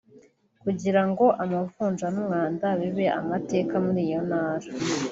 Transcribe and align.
kugira 0.63 1.01
ngo 1.09 1.25
amavunja 1.43 2.05
n’umwanda 2.13 2.67
bibe 2.79 3.05
amateka 3.21 3.73
muri 3.85 4.01
iyo 4.07 4.21
Ntara 4.29 4.69